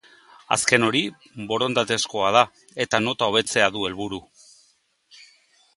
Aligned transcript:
Azken 0.55 0.85
hori, 0.85 1.01
borondatezkoa 1.51 2.31
da 2.37 2.43
eta 2.85 3.03
nota 3.09 3.29
hobetzea 3.33 3.69
du 3.77 3.87
helburu. 3.91 4.21